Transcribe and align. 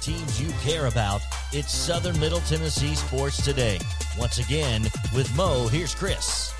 teams 0.00 0.40
you 0.40 0.50
care 0.60 0.86
about, 0.86 1.20
it's 1.52 1.72
Southern 1.72 2.18
Middle 2.20 2.40
Tennessee 2.40 2.94
Sports 2.94 3.44
Today. 3.44 3.78
Once 4.18 4.38
again, 4.38 4.82
with 5.14 5.34
Mo, 5.36 5.68
here's 5.68 5.94
Chris. 5.94 6.52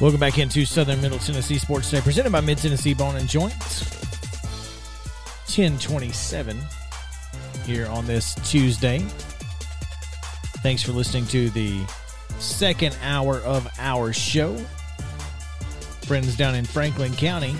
Welcome 0.00 0.20
back 0.20 0.38
into 0.38 0.64
Southern 0.64 1.00
Middle 1.00 1.18
Tennessee 1.18 1.58
Sports 1.58 1.90
Today, 1.90 2.02
presented 2.02 2.32
by 2.32 2.40
Mid 2.40 2.58
Tennessee 2.58 2.94
Bone 2.94 3.16
and 3.16 3.28
Joints. 3.28 3.82
1027 5.56 6.58
here 7.64 7.86
on 7.86 8.06
this 8.06 8.34
Tuesday. 8.50 8.98
Thanks 10.58 10.82
for 10.82 10.92
listening 10.92 11.26
to 11.26 11.50
the 11.50 11.84
second 12.38 12.96
hour 13.02 13.38
of 13.38 13.68
our 13.78 14.12
show. 14.12 14.56
Friends 16.02 16.36
down 16.36 16.54
in 16.54 16.64
Franklin 16.64 17.14
County 17.14 17.54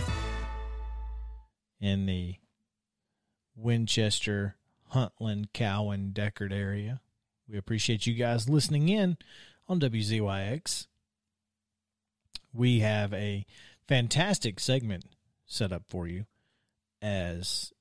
in 1.80 2.06
the 2.06 2.34
Winchester, 3.56 4.56
Huntland, 4.94 5.46
Cowan, 5.52 6.12
Decherd 6.12 6.52
area. 6.52 7.00
We 7.48 7.58
appreciate 7.58 8.06
you 8.06 8.14
guys 8.14 8.48
listening 8.48 8.88
in 8.88 9.18
on 9.68 9.80
WZYX. 9.80 10.86
We 12.52 12.80
have 12.80 13.12
a 13.12 13.44
fantastic 13.88 14.60
segment 14.60 15.04
set 15.46 15.72
up 15.72 15.82
for 15.88 16.06
you 16.06 16.24
as 17.02 17.72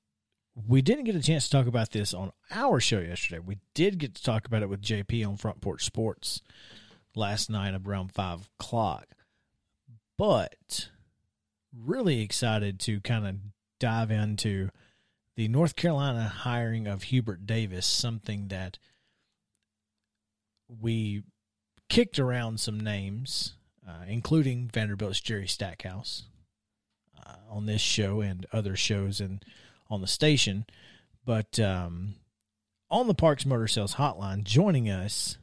we 0.68 0.82
didn't 0.82 1.04
get 1.04 1.16
a 1.16 1.22
chance 1.22 1.44
to 1.44 1.50
talk 1.50 1.66
about 1.66 1.90
this 1.90 2.12
on 2.12 2.32
our 2.50 2.80
show 2.80 2.98
yesterday. 2.98 3.38
We 3.38 3.58
did 3.74 3.98
get 3.98 4.14
to 4.16 4.22
talk 4.22 4.46
about 4.46 4.62
it 4.62 4.68
with 4.68 4.82
JP 4.82 5.26
on 5.26 5.36
Front 5.36 5.60
Porch 5.60 5.84
Sports 5.84 6.42
last 7.14 7.48
night 7.48 7.74
around 7.74 8.12
five 8.12 8.48
o'clock. 8.58 9.06
But 10.16 10.90
really 11.76 12.20
excited 12.20 12.78
to 12.80 13.00
kind 13.00 13.26
of 13.26 13.36
dive 13.80 14.10
into 14.10 14.70
the 15.36 15.48
North 15.48 15.76
Carolina 15.76 16.28
hiring 16.28 16.86
of 16.86 17.04
Hubert 17.04 17.46
Davis, 17.46 17.86
something 17.86 18.48
that 18.48 18.78
we 20.68 21.22
kicked 21.88 22.18
around 22.18 22.60
some 22.60 22.78
names, 22.78 23.54
uh, 23.86 24.04
including 24.06 24.70
Vanderbilt's 24.72 25.20
Jerry 25.20 25.48
Stackhouse 25.48 26.24
uh, 27.24 27.34
on 27.50 27.66
this 27.66 27.80
show 27.80 28.20
and 28.20 28.46
other 28.52 28.76
shows 28.76 29.20
and 29.20 29.44
on 29.90 30.00
the 30.00 30.06
station. 30.06 30.66
But 31.24 31.58
um, 31.58 32.14
on 32.90 33.08
the 33.08 33.14
Parks 33.14 33.44
Motor 33.44 33.68
Sales 33.68 33.94
Hotline, 33.94 34.44
joining 34.44 34.88
us 34.88 35.38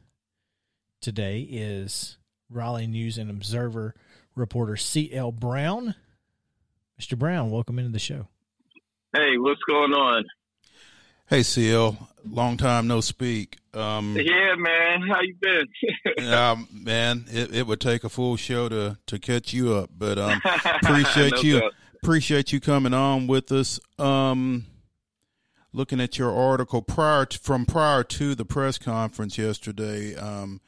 today 1.00 1.40
is 1.40 2.16
Raleigh 2.48 2.86
News 2.86 3.18
and 3.18 3.30
Observer 3.30 3.94
reporter 4.34 4.76
C.L. 4.76 5.32
Brown. 5.32 5.94
Mr. 7.00 7.18
Brown, 7.18 7.50
welcome 7.50 7.78
into 7.78 7.90
the 7.90 7.98
show. 7.98 8.28
Hey, 9.14 9.36
what's 9.36 9.60
going 9.68 9.92
on? 9.92 10.24
Hey, 11.28 11.42
CL, 11.42 12.08
long 12.28 12.56
time 12.56 12.86
no 12.86 13.00
speak. 13.00 13.58
Um, 13.74 14.16
yeah, 14.18 14.54
man, 14.56 15.02
how 15.02 15.20
you 15.22 15.34
been? 15.40 16.28
um, 16.32 16.68
man, 16.72 17.24
it, 17.30 17.54
it 17.54 17.66
would 17.66 17.80
take 17.80 18.04
a 18.04 18.08
full 18.08 18.36
show 18.36 18.68
to 18.68 18.98
to 19.06 19.18
catch 19.18 19.52
you 19.52 19.74
up, 19.74 19.90
but 19.96 20.18
um, 20.18 20.40
appreciate 20.82 21.32
No 21.32 21.40
you 21.42 21.60
doubt. 21.60 21.72
appreciate 22.02 22.52
you 22.52 22.60
coming 22.60 22.92
on 22.94 23.26
with 23.26 23.50
us. 23.52 23.80
Um, 23.98 24.66
looking 25.72 26.00
at 26.00 26.18
your 26.18 26.32
article 26.34 26.82
prior 26.82 27.24
to, 27.24 27.38
from 27.38 27.64
prior 27.64 28.04
to 28.04 28.34
the 28.34 28.44
press 28.44 28.76
conference 28.78 29.38
yesterday, 29.38 30.14
um, 30.16 30.60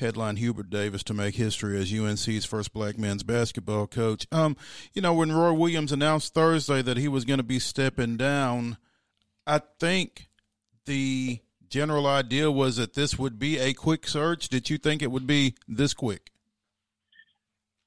headline 0.00 0.36
Hubert 0.36 0.68
Davis 0.70 1.02
to 1.04 1.14
make 1.14 1.36
history 1.36 1.80
as 1.80 1.92
UNC's 1.92 2.44
first 2.44 2.72
black 2.72 2.98
men's 2.98 3.22
basketball 3.22 3.86
coach. 3.86 4.26
Um, 4.32 4.56
you 4.92 5.00
know, 5.00 5.14
when 5.14 5.32
Roy 5.32 5.52
Williams 5.52 5.92
announced 5.92 6.34
Thursday 6.34 6.82
that 6.82 6.96
he 6.96 7.08
was 7.08 7.24
going 7.24 7.38
to 7.38 7.44
be 7.44 7.58
stepping 7.58 8.16
down, 8.16 8.76
I 9.46 9.60
think 9.78 10.28
the 10.86 11.40
general 11.68 12.06
idea 12.06 12.50
was 12.50 12.76
that 12.76 12.94
this 12.94 13.18
would 13.18 13.38
be 13.38 13.58
a 13.58 13.72
quick 13.72 14.06
search. 14.06 14.48
Did 14.48 14.68
you 14.68 14.76
think 14.76 15.02
it 15.02 15.10
would 15.10 15.26
be 15.26 15.54
this 15.68 15.94
quick? 15.94 16.32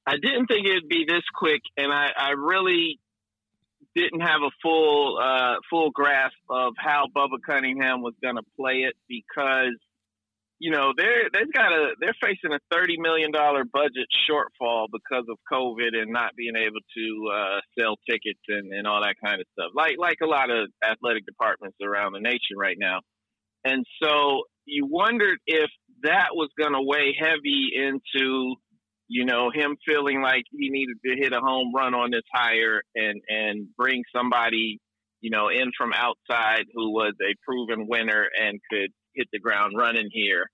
I 0.06 0.16
didn't 0.16 0.46
think 0.46 0.66
it'd 0.66 0.88
be 0.88 1.04
this 1.08 1.22
quick, 1.34 1.62
and 1.76 1.92
I, 1.92 2.08
I 2.16 2.30
really 2.30 2.98
didn't 3.94 4.20
have 4.20 4.42
a 4.42 4.50
full 4.62 5.18
uh, 5.22 5.56
full 5.70 5.90
grasp 5.90 6.36
of 6.50 6.74
how 6.76 7.06
Bubba 7.14 7.38
Cunningham 7.46 8.02
was 8.02 8.14
going 8.22 8.36
to 8.36 8.42
play 8.56 8.84
it 8.88 8.94
because 9.08 9.76
you 10.64 10.70
know 10.70 10.92
they're 10.96 11.28
they've 11.30 11.52
got 11.52 11.72
a 11.72 11.92
they're 12.00 12.16
facing 12.22 12.56
a 12.56 12.58
thirty 12.72 12.96
million 12.98 13.30
dollar 13.30 13.64
budget 13.70 14.08
shortfall 14.24 14.86
because 14.90 15.26
of 15.28 15.36
COVID 15.52 15.92
and 15.92 16.10
not 16.10 16.34
being 16.34 16.56
able 16.56 16.80
to 16.96 17.30
uh, 17.30 17.60
sell 17.78 17.96
tickets 18.08 18.40
and, 18.48 18.72
and 18.72 18.86
all 18.86 19.02
that 19.02 19.16
kind 19.22 19.42
of 19.42 19.46
stuff. 19.52 19.72
Like 19.74 19.96
like 19.98 20.16
a 20.22 20.26
lot 20.26 20.48
of 20.48 20.70
athletic 20.82 21.26
departments 21.26 21.76
around 21.84 22.14
the 22.14 22.20
nation 22.20 22.56
right 22.56 22.78
now, 22.80 23.00
and 23.62 23.84
so 24.02 24.44
you 24.64 24.88
wondered 24.90 25.36
if 25.46 25.68
that 26.02 26.28
was 26.32 26.48
going 26.58 26.72
to 26.72 26.80
weigh 26.80 27.14
heavy 27.20 27.68
into 27.76 28.56
you 29.06 29.26
know, 29.26 29.50
him 29.52 29.76
feeling 29.86 30.22
like 30.22 30.44
he 30.50 30.70
needed 30.70 30.96
to 31.04 31.14
hit 31.14 31.34
a 31.34 31.38
home 31.40 31.74
run 31.76 31.92
on 31.92 32.10
this 32.10 32.24
hire 32.32 32.80
and 32.94 33.20
and 33.28 33.68
bring 33.76 34.02
somebody, 34.16 34.80
you 35.20 35.30
know, 35.30 35.50
in 35.50 35.72
from 35.76 35.92
outside 35.92 36.64
who 36.74 36.90
was 36.90 37.12
a 37.20 37.34
proven 37.46 37.86
winner 37.86 38.26
and 38.40 38.58
could 38.70 38.90
hit 39.14 39.28
the 39.30 39.38
ground 39.38 39.74
running 39.76 40.08
here, 40.10 40.46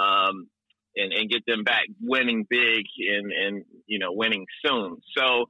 um, 0.00 0.48
and 0.96 1.12
and 1.12 1.30
get 1.30 1.42
them 1.46 1.64
back 1.64 1.84
winning 2.00 2.46
big 2.48 2.84
and 2.98 3.32
and 3.32 3.64
you 3.86 3.98
know 3.98 4.12
winning 4.12 4.46
soon. 4.64 4.98
So. 5.16 5.46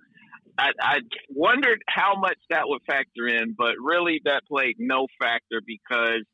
I, 0.58 0.69
I 0.82 0.98
wondered 1.30 1.82
how 1.88 2.20
much 2.20 2.36
that 2.50 2.64
would 2.66 2.82
factor 2.86 3.26
in, 3.26 3.54
but 3.56 3.72
really 3.82 4.20
that 4.26 4.42
played 4.47 4.76
no 4.78 5.06
factor 5.19 5.62
because 5.66 6.26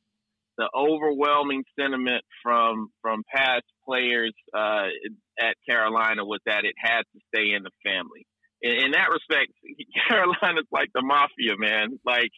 the 0.58 0.68
overwhelming 0.74 1.62
sentiment 1.78 2.24
from 2.42 2.88
from 3.00 3.22
past 3.32 3.64
players 3.86 4.34
uh, 4.52 4.86
at 5.41 5.54
Carolina 5.66 6.24
was 6.24 6.41
that 6.47 6.64
it 6.64 6.74
had 6.76 7.02
to 7.14 7.20
stay 7.32 7.54
in 7.54 7.62
the 7.62 7.70
family. 7.84 8.26
In, 8.60 8.72
in 8.86 8.91
that 8.91 9.08
respect, 9.10 9.52
Carolina's 10.08 10.66
like 10.70 10.88
the 10.92 11.02
mafia, 11.02 11.56
man. 11.56 12.00
Like 12.04 12.32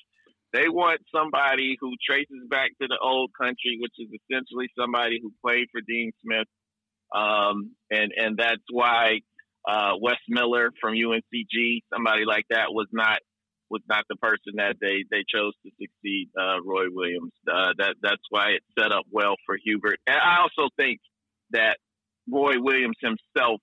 they 0.53 0.69
want 0.69 1.00
somebody 1.15 1.77
who 1.81 1.93
traces 2.05 2.47
back 2.49 2.71
to 2.81 2.88
the 2.88 2.99
old 3.03 3.31
country, 3.41 3.78
which 3.81 3.94
is 3.99 4.09
essentially 4.09 4.69
somebody 4.78 5.21
who 5.22 5.33
played 5.44 5.66
for 5.72 5.81
Dean 5.81 6.12
Smith, 6.22 6.49
um, 7.15 7.72
and 7.91 8.12
and 8.16 8.37
that's 8.37 8.62
why 8.71 9.21
uh, 9.69 9.93
Wes 10.00 10.19
Miller 10.28 10.71
from 10.81 10.94
UNCG, 10.94 11.81
somebody 11.93 12.25
like 12.25 12.47
that, 12.50 12.72
was 12.72 12.89
not 12.93 13.19
was 13.71 13.83
not 13.89 14.05
the 14.09 14.16
person 14.16 14.55
that 14.56 14.77
they, 14.81 15.05
they 15.10 15.22
chose 15.33 15.53
to 15.65 15.71
succeed 15.81 16.28
uh, 16.39 16.60
Roy 16.65 16.87
Williams. 16.91 17.33
Uh, 17.49 17.72
that 17.78 17.94
that's 18.03 18.22
why 18.28 18.50
it 18.50 18.62
set 18.78 18.93
up 18.93 19.05
well 19.10 19.37
for 19.47 19.56
Hubert. 19.65 19.99
And 20.06 20.16
I 20.16 20.43
also 20.43 20.69
think 20.77 20.99
that 21.53 21.78
Roy 22.28 22.55
Williams 22.59 22.97
himself 23.00 23.60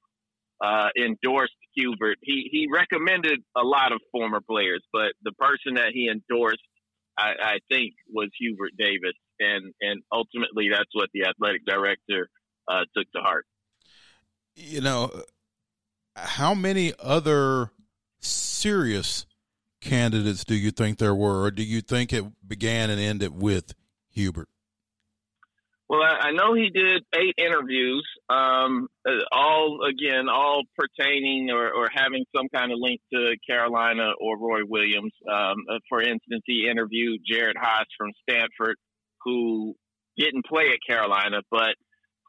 uh, 0.64 0.90
endorsed 0.97 1.53
Hubert. 1.76 2.18
He 2.22 2.50
he 2.52 2.68
recommended 2.72 3.40
a 3.56 3.64
lot 3.64 3.92
of 3.92 4.00
former 4.12 4.42
players, 4.42 4.84
but 4.92 5.12
the 5.24 5.34
person 5.34 5.76
that 5.76 5.92
he 5.94 6.09
endorsed, 6.09 6.64
I, 7.17 7.34
I 7.41 7.58
think, 7.69 7.93
was 8.11 8.29
Hubert 8.40 8.72
Davis, 8.78 9.14
and 9.40 9.73
and 9.81 10.02
ultimately 10.11 10.69
that's 10.69 10.90
what 10.93 11.09
the 11.14 11.25
athletic 11.25 11.66
director 11.66 12.29
uh, 12.67 12.81
took 12.96 13.11
to 13.14 13.19
heart. 13.19 13.46
You 14.55 14.81
know, 14.81 15.11
how 16.16 16.53
many 16.53 16.93
other 16.99 17.72
serious 18.19 19.25
candidates 19.81 20.43
do 20.43 20.55
you 20.55 20.72
think 20.72 20.97
there 20.97 21.16
were, 21.16 21.43
or 21.43 21.52
do 21.52 21.64
you 21.64 21.81
think 21.81 22.11
it 22.11 22.25
began 22.47 22.90
and 22.90 22.99
ended 22.99 23.40
with 23.40 23.73
Hubert? 24.09 24.49
Well, 25.89 26.01
I, 26.01 26.28
I 26.28 26.31
know 26.31 26.53
he 26.53 26.69
did 26.69 27.03
eight 27.16 27.35
interviews, 27.37 28.05
um, 28.29 28.87
uh, 29.07 29.23
all 29.31 29.79
again, 29.87 30.28
all 30.29 30.63
pertaining 30.78 31.49
or, 31.49 31.72
or 31.72 31.87
having 31.93 32.25
some 32.35 32.49
kind 32.53 32.73
of 32.73 32.79
link 32.81 32.99
to 33.13 33.35
Carolina 33.49 34.11
or 34.19 34.37
Roy 34.37 34.61
Williams. 34.67 35.13
Um, 35.31 35.55
uh, 35.72 35.79
for 35.87 36.01
instance, 36.01 36.43
he 36.45 36.67
interviewed 36.69 37.22
Jerod 37.31 37.55
Haase 37.55 37.85
from 37.97 38.11
Stanford, 38.29 38.75
who 39.23 39.75
didn't 40.17 40.45
play 40.45 40.66
at 40.69 40.79
Carolina, 40.85 41.41
but 41.49 41.75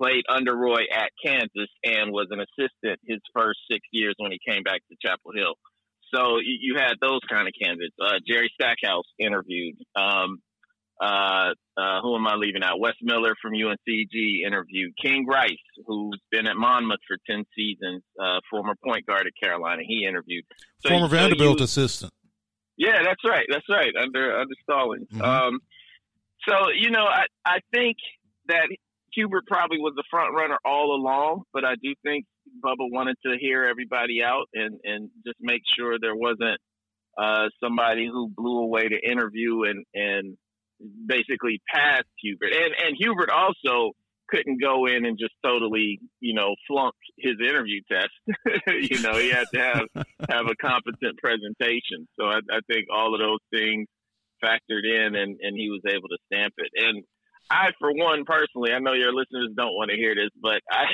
played 0.01 0.25
under 0.29 0.57
Roy 0.57 0.83
at 0.95 1.11
Kansas 1.25 1.71
and 1.85 2.13
was 2.13 2.29
an 2.31 2.39
assistant 2.41 3.01
his 3.05 3.19
first 3.35 3.59
six 3.71 3.81
years 3.91 4.15
when 4.19 4.31
he 4.31 4.39
came 4.49 4.63
back 4.63 4.83
to 4.89 4.97
Chapel 5.05 5.33
Hill. 5.35 5.55
so 6.15 6.39
you, 6.39 6.57
you 6.61 6.75
had 6.77 6.95
those 7.01 7.21
kind 7.29 7.49
of 7.49 7.55
candidates. 7.61 7.97
Uh, 8.01 8.21
Jerry 8.27 8.51
Stackhouse 8.55 9.07
interviewed. 9.19 9.77
Um, 9.97 10.39
uh, 11.01 11.51
uh, 11.77 12.01
who 12.03 12.17
am 12.17 12.27
I 12.27 12.35
leaving 12.35 12.63
out? 12.63 12.81
Wes 12.81 12.95
Miller 13.01 13.35
from 13.41 13.53
UNCG 13.53 14.45
interviewed. 14.45 14.93
King 15.01 15.27
Rice, 15.27 15.53
who's 15.87 16.21
been 16.31 16.47
at 16.47 16.57
Monmouth 16.57 17.01
for 17.07 17.17
10 17.31 17.45
seasons, 17.55 18.03
uh, 18.21 18.41
former 18.51 18.75
point 18.85 19.07
guard 19.07 19.27
at 19.27 19.33
Carolina. 19.41 19.83
He 19.87 20.05
interviewed. 20.09 20.45
So, 20.81 20.91
former 20.91 21.09
so 21.09 21.17
Vanderbilt 21.17 21.59
you, 21.61 21.65
assistant. 21.65 22.13
Yeah, 22.77 23.03
that's 23.05 23.23
right. 23.25 23.47
That's 23.51 23.67
right. 23.69 23.93
Under 24.01 24.39
under 24.39 24.55
Stallings. 24.63 25.09
Mm-hmm. 25.13 25.23
Um, 25.23 25.59
so 26.49 26.71
you 26.71 26.91
know, 26.91 27.05
I 27.05 27.25
I 27.45 27.59
think 27.75 27.97
that 28.47 28.69
Hubert 29.13 29.47
probably 29.47 29.79
was 29.79 29.95
the 29.97 30.05
front 30.11 30.35
runner 30.35 30.59
all 30.65 30.95
along, 30.95 31.43
but 31.53 31.65
I 31.65 31.75
do 31.83 31.95
think 32.05 32.25
Bubba 32.65 32.91
wanted 32.91 33.17
to 33.27 33.37
hear 33.39 33.65
everybody 33.65 34.23
out 34.23 34.47
and 34.55 34.79
and 34.85 35.11
just 35.27 35.39
make 35.41 35.63
sure 35.77 35.99
there 36.01 36.15
wasn't 36.15 36.61
uh, 37.21 37.49
somebody 37.63 38.07
who 38.07 38.29
blew 38.29 38.59
away 38.59 38.89
the 38.89 39.11
interview 39.11 39.65
and 39.65 39.85
and 39.93 40.37
basically 41.07 41.61
passed 41.73 42.09
Hubert. 42.19 42.53
And 42.53 42.75
and 42.87 42.97
Hubert 42.99 43.31
also 43.31 43.93
couldn't 44.29 44.61
go 44.61 44.87
in 44.87 45.07
and 45.07 45.19
just 45.19 45.35
totally, 45.45 46.01
you 46.21 46.35
know, 46.35 46.55
flunk 46.67 46.95
his 47.19 47.37
interview 47.41 47.81
test. 47.91 48.13
you 48.67 49.01
know, 49.01 49.17
he 49.17 49.31
had 49.31 49.47
to 49.55 49.61
have 49.61 49.87
have 50.29 50.47
a 50.47 50.57
competent 50.61 51.19
presentation. 51.19 52.07
So 52.19 52.27
I, 52.27 52.39
I 52.51 52.61
think 52.71 52.87
all 52.93 53.15
of 53.15 53.21
those 53.21 53.41
things 53.51 53.87
factored 54.45 54.85
in, 54.85 55.15
and 55.15 55.39
and 55.41 55.57
he 55.57 55.71
was 55.71 55.83
able 55.87 56.09
to 56.09 56.19
stamp 56.27 56.55
it. 56.59 56.71
And 56.77 57.05
I, 57.51 57.69
for 57.79 57.93
one, 57.93 58.25
personally, 58.25 58.73
I 58.73 58.79
know 58.79 58.93
your 58.93 59.13
listeners 59.13 59.51
don't 59.57 59.73
want 59.73 59.91
to 59.91 59.97
hear 59.97 60.15
this, 60.15 60.31
but 60.41 60.61
I, 60.71 60.85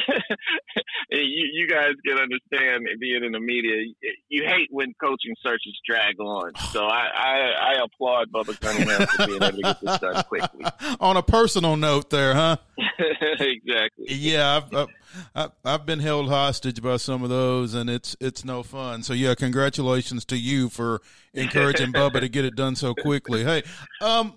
you, 1.10 1.48
you 1.52 1.68
guys 1.68 1.92
can 2.06 2.18
understand 2.18 2.86
being 3.00 3.24
in 3.24 3.32
the 3.32 3.40
media. 3.40 3.92
You 4.28 4.44
hate 4.46 4.68
when 4.70 4.94
coaching 5.00 5.34
searches 5.42 5.76
drag 5.88 6.20
on, 6.20 6.52
so 6.72 6.84
I, 6.84 7.06
I, 7.14 7.38
I 7.60 7.84
applaud 7.84 8.30
Bubba 8.30 8.58
Cunningham 8.60 9.06
for 9.06 9.26
being 9.26 9.42
able 9.42 9.56
to 9.56 9.62
get 9.62 9.80
this 9.80 9.98
done 9.98 10.24
quickly. 10.24 10.64
On 11.00 11.16
a 11.16 11.22
personal 11.22 11.76
note, 11.76 12.10
there, 12.10 12.34
huh? 12.34 12.56
exactly. 13.40 14.06
Yeah, 14.06 14.60
I've, 14.72 14.88
I've, 15.34 15.52
I've 15.64 15.86
been 15.86 16.00
held 16.00 16.28
hostage 16.28 16.80
by 16.82 16.98
some 16.98 17.22
of 17.22 17.30
those, 17.30 17.74
and 17.74 17.90
it's 17.90 18.16
it's 18.20 18.44
no 18.44 18.62
fun. 18.62 19.02
So 19.02 19.12
yeah, 19.12 19.34
congratulations 19.34 20.24
to 20.26 20.36
you 20.36 20.68
for 20.68 21.00
encouraging 21.32 21.92
Bubba 21.92 22.20
to 22.20 22.28
get 22.28 22.44
it 22.44 22.54
done 22.54 22.76
so 22.76 22.94
quickly. 22.94 23.44
Hey, 23.44 23.62
um 24.00 24.34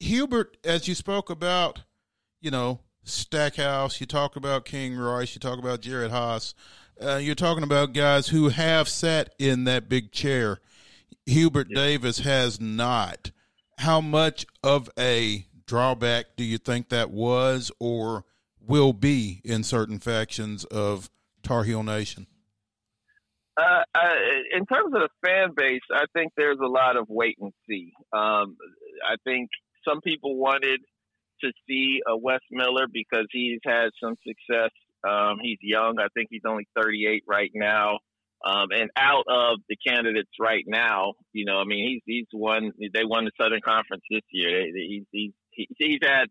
Hubert, 0.00 0.56
as 0.64 0.88
you 0.88 0.94
spoke 0.94 1.28
about, 1.30 1.82
you 2.40 2.50
know, 2.50 2.80
Stackhouse, 3.04 4.00
you 4.00 4.06
talk 4.06 4.34
about 4.34 4.64
King 4.64 4.96
Rice, 4.96 5.34
you 5.34 5.40
talk 5.40 5.58
about 5.58 5.82
Jerod 5.82 6.10
Haase, 6.10 6.54
uh, 7.02 7.16
you're 7.16 7.34
talking 7.34 7.62
about 7.62 7.92
guys 7.92 8.28
who 8.28 8.48
have 8.48 8.88
sat 8.88 9.34
in 9.38 9.64
that 9.64 9.88
big 9.88 10.10
chair. 10.10 10.58
Hubert 11.26 11.68
yeah. 11.70 11.82
Davis 11.82 12.20
has 12.20 12.60
not. 12.60 13.30
How 13.78 14.00
much 14.00 14.46
of 14.62 14.90
a 14.98 15.46
drawback 15.66 16.36
do 16.36 16.44
you 16.44 16.58
think 16.58 16.88
that 16.88 17.10
was 17.10 17.70
or 17.78 18.24
will 18.66 18.92
be 18.92 19.40
in 19.44 19.62
certain 19.62 19.98
factions 19.98 20.64
of 20.64 21.10
Tar 21.42 21.64
Heel 21.64 21.82
Nation? 21.82 22.26
Uh, 23.56 23.82
uh, 23.94 24.14
in 24.56 24.64
terms 24.66 24.94
of 24.94 25.02
the 25.02 25.08
fan 25.24 25.50
base, 25.54 25.80
I 25.92 26.04
think 26.14 26.32
there's 26.36 26.58
a 26.62 26.68
lot 26.68 26.96
of 26.96 27.06
wait 27.08 27.36
and 27.40 27.52
see. 27.68 27.92
Um, 28.12 28.56
I 29.06 29.16
think 29.24 29.50
some 29.86 30.00
people 30.00 30.36
wanted 30.36 30.80
to 31.42 31.52
see 31.68 32.00
a 32.06 32.16
Wes 32.16 32.40
Miller 32.50 32.86
because 32.92 33.26
he's 33.30 33.60
had 33.64 33.90
some 34.02 34.16
success. 34.26 34.70
Um, 35.08 35.38
he's 35.42 35.58
young. 35.62 35.98
I 35.98 36.08
think 36.14 36.28
he's 36.30 36.42
only 36.46 36.66
38 36.76 37.24
right 37.26 37.50
now. 37.54 37.98
Um, 38.44 38.68
and 38.70 38.90
out 38.96 39.24
of 39.28 39.60
the 39.68 39.76
candidates 39.76 40.30
right 40.38 40.64
now, 40.66 41.14
you 41.32 41.44
know, 41.44 41.58
I 41.58 41.64
mean, 41.64 41.86
he's 41.86 42.02
he's 42.06 42.26
won. 42.32 42.72
They 42.78 43.04
won 43.04 43.26
the 43.26 43.32
Southern 43.38 43.60
Conference 43.60 44.02
this 44.10 44.22
year. 44.30 44.66
He's 44.74 45.04
he's 45.12 45.32
he's 45.50 45.98
had 46.02 46.24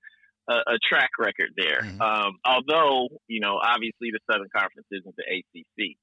a, 0.50 0.54
a 0.54 0.80
track 0.88 1.12
record 1.19 1.51
there. 1.56 1.81
Mm-hmm. 1.81 2.01
Um, 2.01 2.38
although, 2.44 3.10
you 3.28 3.40
know, 3.40 3.60
obviously 3.62 4.10
the 4.12 4.19
Southern 4.30 4.50
Conference 4.56 4.88
isn't 4.92 5.16
the 5.16 5.24
ACC. 5.24 5.98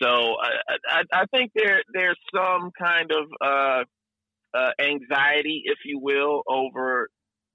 So 0.00 0.08
I, 0.08 0.76
I, 0.88 1.02
I 1.12 1.24
think 1.34 1.50
there 1.54 1.82
there's 1.92 2.18
some 2.32 2.70
kind 2.78 3.10
of 3.10 3.26
uh, 3.40 3.84
uh, 4.54 4.70
anxiety, 4.80 5.62
if 5.64 5.78
you 5.84 5.98
will, 6.00 6.42
over 6.48 7.08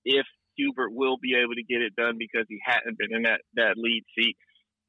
if 0.03 0.25
Hubert 0.57 0.91
will 0.93 1.17
be 1.21 1.35
able 1.35 1.55
to 1.55 1.63
get 1.63 1.81
it 1.81 1.95
done 1.95 2.15
because 2.17 2.45
he 2.47 2.59
hadn't 2.63 2.97
been 2.97 3.13
in 3.13 3.23
that, 3.23 3.41
that 3.55 3.73
lead 3.77 4.03
seat. 4.17 4.37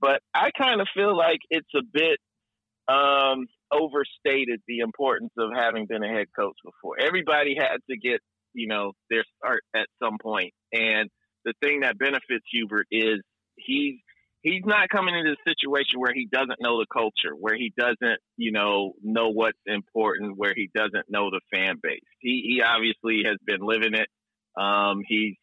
But 0.00 0.20
I 0.34 0.50
kind 0.56 0.80
of 0.80 0.88
feel 0.94 1.16
like 1.16 1.40
it's 1.50 1.72
a 1.74 1.82
bit 1.82 2.18
um, 2.88 3.46
overstated 3.72 4.60
the 4.68 4.80
importance 4.80 5.32
of 5.38 5.50
having 5.54 5.86
been 5.86 6.04
a 6.04 6.08
head 6.08 6.26
coach 6.38 6.56
before. 6.64 7.00
Everybody 7.00 7.56
had 7.58 7.78
to 7.90 7.96
get, 7.96 8.20
you 8.52 8.68
know, 8.68 8.92
their 9.10 9.24
start 9.38 9.62
at 9.74 9.86
some 10.02 10.18
point. 10.22 10.52
And 10.72 11.10
the 11.44 11.54
thing 11.62 11.80
that 11.80 11.98
benefits 11.98 12.44
Hubert 12.52 12.86
is 12.90 13.20
he's 13.56 13.96
he's 14.46 14.64
not 14.64 14.88
coming 14.88 15.16
into 15.16 15.32
a 15.32 15.50
situation 15.50 15.98
where 15.98 16.14
he 16.14 16.28
doesn't 16.30 16.60
know 16.60 16.78
the 16.78 16.86
culture, 16.92 17.34
where 17.36 17.56
he 17.56 17.72
doesn't, 17.76 18.20
you 18.36 18.52
know, 18.52 18.92
know 19.02 19.30
what's 19.30 19.58
important, 19.66 20.38
where 20.38 20.54
he 20.54 20.70
doesn't 20.72 21.10
know 21.10 21.30
the 21.30 21.40
fan 21.52 21.74
base. 21.82 22.06
He, 22.20 22.44
he 22.46 22.62
obviously 22.62 23.22
has 23.26 23.38
been 23.44 23.66
living 23.66 23.94
it. 23.94 24.08
Um, 24.56 25.02
he's 25.06 25.34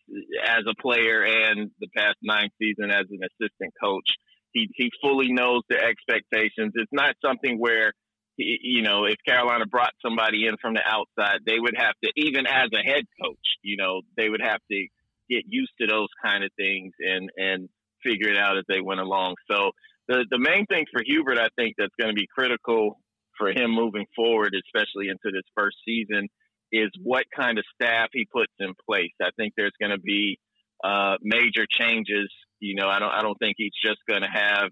as 0.47 0.63
a 0.67 0.81
player 0.81 1.23
and 1.23 1.69
the 1.79 1.89
past 1.95 2.15
nine 2.23 2.49
season 2.57 2.89
as 2.89 3.05
an 3.11 3.19
assistant 3.21 3.73
coach. 3.79 4.09
He 4.53 4.69
he 4.73 4.89
fully 5.01 5.31
knows 5.31 5.61
the 5.69 5.77
expectations. 5.77 6.73
It's 6.75 6.91
not 6.91 7.15
something 7.23 7.59
where 7.59 7.93
he, 8.37 8.57
you 8.63 8.81
know, 8.81 9.05
if 9.05 9.17
Carolina 9.27 9.65
brought 9.67 9.93
somebody 10.03 10.47
in 10.47 10.55
from 10.59 10.73
the 10.73 10.81
outside, 10.83 11.41
they 11.45 11.59
would 11.59 11.75
have 11.77 11.93
to, 12.03 12.11
even 12.15 12.47
as 12.47 12.69
a 12.73 12.83
head 12.83 13.03
coach, 13.21 13.45
you 13.61 13.77
know, 13.77 14.01
they 14.17 14.29
would 14.29 14.41
have 14.41 14.61
to 14.71 14.87
get 15.29 15.43
used 15.47 15.73
to 15.79 15.87
those 15.87 16.09
kind 16.23 16.43
of 16.43 16.49
things 16.57 16.93
and 16.99 17.29
and 17.37 17.69
figure 18.03 18.29
it 18.29 18.37
out 18.37 18.57
as 18.57 18.63
they 18.67 18.81
went 18.81 18.99
along. 18.99 19.35
So 19.49 19.71
the 20.07 20.25
the 20.29 20.39
main 20.39 20.65
thing 20.65 20.85
for 20.91 21.01
Hubert, 21.05 21.37
I 21.37 21.49
think, 21.55 21.75
that's 21.77 21.93
going 21.99 22.13
to 22.13 22.19
be 22.19 22.27
critical 22.33 22.99
for 23.37 23.49
him 23.49 23.71
moving 23.71 24.05
forward, 24.15 24.53
especially 24.53 25.07
into 25.07 25.31
this 25.31 25.47
first 25.55 25.77
season, 25.85 26.27
is 26.71 26.89
what 27.01 27.25
kind 27.35 27.57
of 27.57 27.65
staff 27.75 28.09
he 28.13 28.27
puts 28.31 28.51
in 28.59 28.73
place. 28.87 29.13
I 29.21 29.29
think 29.37 29.53
there's 29.55 29.73
going 29.79 29.91
to 29.91 29.99
be 29.99 30.39
uh, 30.83 31.15
major 31.21 31.65
changes. 31.69 32.29
You 32.59 32.75
know, 32.75 32.87
I 32.87 32.99
don't 32.99 33.11
I 33.11 33.21
don't 33.21 33.37
think 33.37 33.55
he's 33.57 33.73
just 33.83 33.99
going 34.07 34.21
to 34.21 34.27
have 34.27 34.69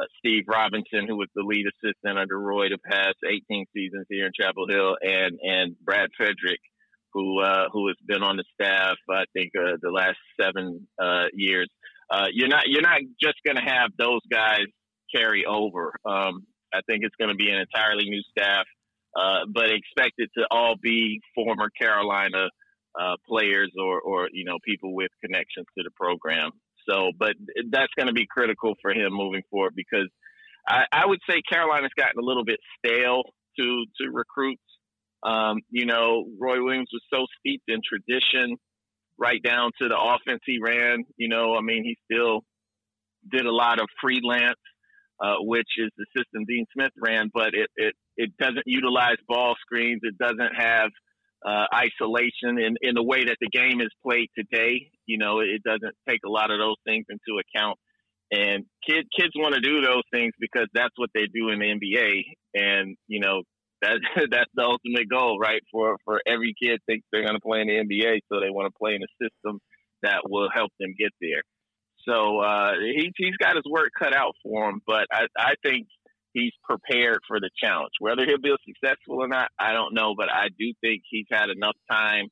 uh, 0.00 0.04
Steve 0.18 0.44
Robinson, 0.48 1.06
who 1.06 1.16
was 1.16 1.28
the 1.34 1.42
lead 1.42 1.66
assistant 1.66 2.18
under 2.18 2.38
Roy 2.38 2.68
the 2.68 2.78
past 2.78 3.16
18 3.24 3.66
seasons 3.74 4.06
here 4.08 4.26
in 4.26 4.32
Chapel 4.38 4.66
Hill, 4.68 4.96
and 5.00 5.38
and 5.42 5.76
Brad 5.84 6.10
Frederick, 6.16 6.60
who 7.12 7.40
uh, 7.40 7.68
who 7.72 7.88
has 7.88 7.96
been 8.06 8.22
on 8.22 8.36
the 8.36 8.44
staff 8.54 8.96
I 9.10 9.24
think 9.32 9.52
uh, 9.56 9.76
the 9.80 9.90
last 9.90 10.18
seven 10.40 10.88
uh, 11.00 11.26
years 11.32 11.68
uh, 12.14 12.26
you're 12.32 12.48
not 12.48 12.64
you're 12.66 12.82
not 12.82 13.00
just 13.20 13.36
going 13.44 13.56
to 13.56 13.62
have 13.62 13.90
those 13.98 14.20
guys 14.30 14.66
carry 15.14 15.44
over. 15.46 15.92
Um, 16.04 16.46
I 16.72 16.80
think 16.88 17.04
it's 17.04 17.14
going 17.18 17.30
to 17.30 17.36
be 17.36 17.50
an 17.50 17.58
entirely 17.58 18.04
new 18.04 18.22
staff, 18.30 18.66
uh, 19.16 19.46
but 19.52 19.70
expect 19.70 20.14
it 20.18 20.30
to 20.38 20.46
all 20.50 20.76
be 20.80 21.20
former 21.34 21.70
Carolina 21.70 22.48
uh, 23.00 23.16
players 23.28 23.72
or 23.80 24.00
or 24.00 24.28
you 24.32 24.44
know 24.44 24.58
people 24.64 24.94
with 24.94 25.10
connections 25.24 25.66
to 25.76 25.82
the 25.82 25.90
program. 25.96 26.50
So, 26.88 27.10
but 27.18 27.32
that's 27.70 27.92
going 27.96 28.08
to 28.08 28.12
be 28.12 28.26
critical 28.30 28.74
for 28.80 28.92
him 28.92 29.12
moving 29.12 29.42
forward 29.50 29.72
because 29.74 30.08
I, 30.68 30.84
I 30.92 31.06
would 31.06 31.20
say 31.28 31.40
Carolina's 31.50 31.92
gotten 31.96 32.22
a 32.22 32.24
little 32.24 32.44
bit 32.44 32.60
stale 32.78 33.22
to 33.58 33.84
to 34.00 34.10
recruits. 34.12 34.62
Um, 35.24 35.60
you 35.70 35.86
know, 35.86 36.26
Roy 36.38 36.62
Williams 36.62 36.90
was 36.92 37.02
so 37.10 37.26
steeped 37.40 37.64
in 37.68 37.80
tradition 37.82 38.56
right 39.18 39.42
down 39.42 39.70
to 39.80 39.88
the 39.88 39.98
offense 39.98 40.40
he 40.44 40.58
ran. 40.62 41.04
You 41.16 41.28
know, 41.28 41.54
I 41.54 41.60
mean, 41.60 41.84
he 41.84 41.96
still 42.10 42.42
did 43.30 43.46
a 43.46 43.52
lot 43.52 43.80
of 43.80 43.86
freelance, 44.00 44.60
uh, 45.22 45.36
which 45.40 45.68
is 45.78 45.90
the 45.96 46.06
system 46.16 46.44
Dean 46.46 46.66
Smith 46.74 46.92
ran, 46.98 47.30
but 47.32 47.54
it, 47.54 47.70
it, 47.76 47.94
it 48.16 48.30
doesn't 48.38 48.64
utilize 48.66 49.16
ball 49.28 49.54
screens. 49.60 50.00
It 50.02 50.18
doesn't 50.18 50.54
have 50.56 50.90
uh, 51.46 51.66
isolation 51.74 52.58
in, 52.58 52.76
in 52.80 52.94
the 52.94 53.02
way 53.02 53.24
that 53.24 53.36
the 53.40 53.48
game 53.48 53.80
is 53.80 53.90
played 54.02 54.28
today. 54.36 54.90
You 55.06 55.18
know, 55.18 55.40
it 55.40 55.62
doesn't 55.62 55.94
take 56.08 56.20
a 56.26 56.30
lot 56.30 56.50
of 56.50 56.58
those 56.58 56.76
things 56.86 57.04
into 57.08 57.40
account. 57.40 57.78
And 58.32 58.64
kids 58.88 59.06
kids 59.16 59.32
want 59.36 59.54
to 59.54 59.60
do 59.60 59.82
those 59.82 60.02
things 60.10 60.32
because 60.40 60.66
that's 60.72 60.94
what 60.96 61.10
they 61.14 61.26
do 61.32 61.50
in 61.50 61.58
the 61.58 61.66
NBA. 61.66 62.22
And 62.54 62.96
you 63.06 63.20
know, 63.20 63.42
that 63.84 64.00
that's 64.30 64.50
the 64.54 64.62
ultimate 64.62 65.08
goal, 65.08 65.38
right? 65.38 65.62
For 65.70 65.96
for 66.04 66.20
every 66.26 66.54
kid 66.60 66.80
thinks 66.86 67.06
they're 67.12 67.22
going 67.24 67.34
to 67.34 67.40
play 67.40 67.60
in 67.60 67.68
the 67.68 67.74
NBA, 67.84 68.20
so 68.32 68.40
they 68.40 68.50
want 68.50 68.72
to 68.72 68.78
play 68.78 68.94
in 68.94 69.02
a 69.02 69.12
system 69.20 69.60
that 70.02 70.28
will 70.28 70.48
help 70.52 70.72
them 70.80 70.94
get 70.98 71.12
there. 71.20 71.42
So 72.08 72.40
uh, 72.40 72.72
he's 72.80 73.12
he's 73.16 73.36
got 73.36 73.56
his 73.56 73.64
work 73.68 73.90
cut 73.98 74.14
out 74.14 74.34
for 74.42 74.68
him, 74.68 74.80
but 74.86 75.06
I 75.12 75.26
I 75.38 75.54
think 75.64 75.86
he's 76.32 76.52
prepared 76.64 77.20
for 77.26 77.40
the 77.40 77.50
challenge. 77.62 77.92
Whether 78.00 78.26
he'll 78.26 78.40
be 78.40 78.54
successful 78.66 79.22
or 79.22 79.28
not, 79.28 79.48
I 79.58 79.72
don't 79.72 79.94
know, 79.94 80.14
but 80.16 80.30
I 80.30 80.48
do 80.58 80.72
think 80.80 81.02
he's 81.08 81.26
had 81.30 81.48
enough 81.48 81.76
time 81.90 82.26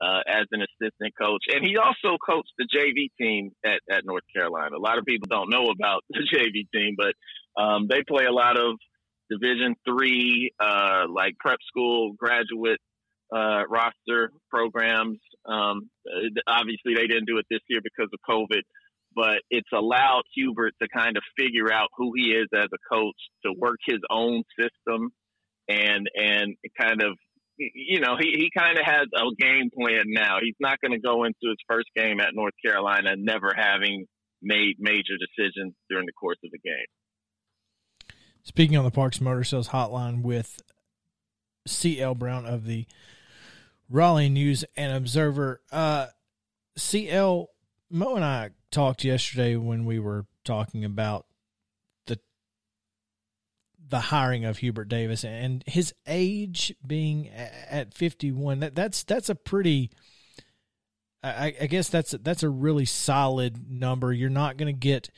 uh, 0.00 0.20
as 0.28 0.46
an 0.52 0.62
assistant 0.62 1.14
coach, 1.20 1.42
and 1.52 1.64
he 1.64 1.76
also 1.76 2.16
coached 2.24 2.52
the 2.58 2.68
JV 2.68 3.10
team 3.20 3.50
at, 3.64 3.80
at 3.90 4.04
North 4.04 4.22
Carolina. 4.32 4.76
A 4.76 4.78
lot 4.78 4.98
of 4.98 5.04
people 5.04 5.26
don't 5.28 5.50
know 5.50 5.66
about 5.70 6.04
the 6.10 6.22
JV 6.32 6.68
team, 6.72 6.94
but 6.96 7.14
um, 7.60 7.88
they 7.88 8.02
play 8.06 8.26
a 8.26 8.32
lot 8.32 8.56
of 8.56 8.76
Division 9.30 9.74
three, 9.86 10.52
uh, 10.60 11.04
like 11.08 11.36
prep 11.38 11.58
school 11.68 12.12
graduate 12.18 12.80
uh, 13.34 13.62
roster 13.68 14.32
programs. 14.50 15.18
Um, 15.46 15.90
obviously, 16.46 16.94
they 16.94 17.06
didn't 17.06 17.26
do 17.26 17.38
it 17.38 17.46
this 17.50 17.60
year 17.68 17.80
because 17.82 18.10
of 18.12 18.20
COVID, 18.28 18.62
but 19.14 19.42
it's 19.50 19.68
allowed 19.72 20.22
Hubert 20.34 20.74
to 20.82 20.88
kind 20.88 21.16
of 21.16 21.22
figure 21.38 21.72
out 21.72 21.88
who 21.96 22.12
he 22.14 22.30
is 22.30 22.48
as 22.54 22.68
a 22.72 22.94
coach, 22.94 23.16
to 23.44 23.52
work 23.56 23.78
his 23.86 24.00
own 24.10 24.42
system, 24.58 25.10
and 25.68 26.08
and 26.14 26.56
kind 26.80 27.02
of 27.02 27.16
you 27.58 28.00
know 28.00 28.16
he, 28.18 28.30
he 28.32 28.50
kind 28.56 28.78
of 28.78 28.84
has 28.84 29.06
a 29.14 29.24
game 29.38 29.70
plan 29.76 30.04
now. 30.06 30.36
He's 30.40 30.56
not 30.60 30.80
going 30.80 30.92
to 30.92 31.00
go 31.00 31.24
into 31.24 31.48
his 31.48 31.58
first 31.68 31.88
game 31.96 32.20
at 32.20 32.34
North 32.34 32.54
Carolina 32.64 33.14
never 33.16 33.52
having 33.56 34.06
made 34.40 34.76
major 34.78 35.16
decisions 35.18 35.74
during 35.90 36.06
the 36.06 36.12
course 36.12 36.38
of 36.44 36.50
the 36.50 36.58
game. 36.58 36.86
Speaking 38.48 38.78
on 38.78 38.84
the 38.84 38.90
Parks 38.90 39.20
Motor 39.20 39.44
Sales 39.44 39.68
Hotline 39.68 40.22
with 40.22 40.62
C.L. 41.66 42.14
Brown 42.14 42.46
of 42.46 42.64
the 42.64 42.86
Raleigh 43.90 44.30
News 44.30 44.64
and 44.74 44.90
Observer. 44.90 45.60
Uh, 45.70 46.06
CL 46.74 47.50
Mo 47.90 48.16
and 48.16 48.24
I 48.24 48.50
talked 48.70 49.04
yesterday 49.04 49.54
when 49.56 49.84
we 49.84 49.98
were 49.98 50.24
talking 50.44 50.82
about 50.82 51.26
the 52.06 52.18
the 53.86 54.00
hiring 54.00 54.46
of 54.46 54.56
Hubert 54.56 54.88
Davis 54.88 55.24
and 55.24 55.62
his 55.66 55.92
age 56.06 56.74
being 56.86 57.28
at 57.28 57.92
51 57.92 58.60
that 58.60 58.74
that's 58.74 59.04
that's 59.04 59.28
a 59.28 59.34
pretty 59.34 59.90
I, 61.22 61.54
I 61.60 61.66
guess 61.66 61.90
that's 61.90 62.12
that's 62.12 62.42
a 62.42 62.48
really 62.48 62.86
solid 62.86 63.70
number. 63.70 64.10
You're 64.10 64.30
not 64.30 64.56
going 64.56 64.74
to 64.74 64.78
get 64.78 65.10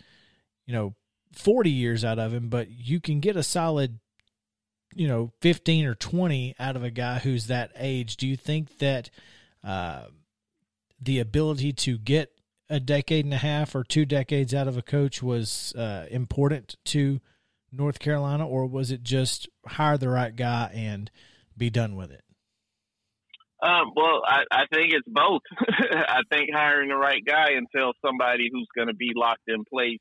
you 0.66 0.74
know 0.74 0.96
40 1.32 1.70
years 1.70 2.04
out 2.04 2.18
of 2.18 2.32
him, 2.32 2.48
but 2.48 2.70
you 2.70 3.00
can 3.00 3.20
get 3.20 3.36
a 3.36 3.42
solid 3.42 3.98
you 4.94 5.06
know 5.06 5.32
15 5.40 5.86
or 5.86 5.94
20 5.94 6.56
out 6.58 6.76
of 6.76 6.82
a 6.82 6.90
guy 6.90 7.18
who's 7.18 7.46
that 7.46 7.72
age. 7.76 8.16
Do 8.16 8.26
you 8.26 8.36
think 8.36 8.78
that 8.78 9.10
uh, 9.62 10.04
the 11.00 11.20
ability 11.20 11.72
to 11.72 11.98
get 11.98 12.32
a 12.68 12.80
decade 12.80 13.24
and 13.24 13.34
a 13.34 13.38
half 13.38 13.74
or 13.74 13.82
two 13.82 14.04
decades 14.04 14.54
out 14.54 14.68
of 14.68 14.76
a 14.76 14.82
coach 14.82 15.22
was 15.22 15.74
uh, 15.76 16.06
important 16.10 16.76
to 16.86 17.20
North 17.72 17.98
Carolina, 17.98 18.46
or 18.46 18.66
was 18.66 18.90
it 18.90 19.02
just 19.02 19.48
hire 19.66 19.98
the 19.98 20.08
right 20.08 20.34
guy 20.34 20.70
and 20.74 21.10
be 21.56 21.70
done 21.70 21.96
with 21.96 22.10
it? 22.10 22.22
Um, 23.62 23.92
well, 23.94 24.22
I, 24.24 24.44
I 24.50 24.64
think 24.72 24.92
it's 24.94 25.06
both. 25.06 25.42
I 25.60 26.22
think 26.30 26.50
hiring 26.54 26.88
the 26.88 26.96
right 26.96 27.22
guy 27.24 27.50
until 27.56 27.92
somebody 28.04 28.48
who's 28.50 28.68
going 28.74 28.88
to 28.88 28.94
be 28.94 29.12
locked 29.14 29.48
in 29.48 29.64
place 29.64 30.00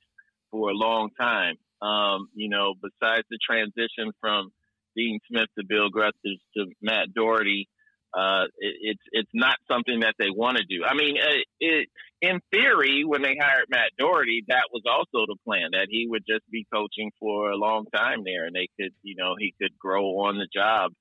for 0.51 0.69
a 0.69 0.73
long 0.73 1.09
time. 1.19 1.55
Um, 1.81 2.27
you 2.33 2.49
know, 2.49 2.73
besides 2.81 3.25
the 3.29 3.39
transition 3.45 4.11
from 4.19 4.51
Dean 4.95 5.19
Smith 5.29 5.47
to 5.57 5.65
Bill 5.67 5.89
Guthridge 5.89 6.41
to 6.57 6.65
Matt 6.81 7.13
Doherty, 7.15 7.69
uh, 8.13 8.45
it, 8.57 8.75
it's 8.81 9.03
it's 9.11 9.29
not 9.33 9.55
something 9.71 10.01
that 10.01 10.15
they 10.17 10.29
want 10.29 10.57
to 10.57 10.63
do. 10.63 10.83
I 10.83 10.93
mean, 10.95 11.15
it, 11.17 11.45
it, 11.59 11.89
in 12.21 12.39
theory, 12.51 13.03
when 13.05 13.21
they 13.21 13.37
hired 13.39 13.65
Matt 13.69 13.91
Doherty, 13.97 14.43
that 14.47 14.65
was 14.73 14.83
also 14.89 15.25
the 15.25 15.37
plan 15.45 15.69
that 15.73 15.87
he 15.89 16.07
would 16.09 16.23
just 16.27 16.49
be 16.51 16.65
coaching 16.73 17.11
for 17.19 17.51
a 17.51 17.55
long 17.55 17.85
time 17.95 18.23
there, 18.25 18.45
and 18.45 18.55
they 18.55 18.67
could, 18.79 18.93
you 19.03 19.15
know, 19.15 19.35
he 19.37 19.53
could 19.61 19.77
grow 19.77 20.03
on 20.25 20.37
the 20.37 20.47
job 20.53 20.91